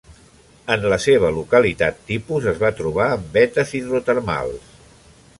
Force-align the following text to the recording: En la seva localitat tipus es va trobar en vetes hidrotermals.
En 0.75 0.85
la 0.93 0.97
seva 1.01 1.29
localitat 1.35 1.99
tipus 2.07 2.47
es 2.51 2.57
va 2.63 2.71
trobar 2.79 3.07
en 3.17 3.27
vetes 3.35 3.75
hidrotermals. 3.81 4.73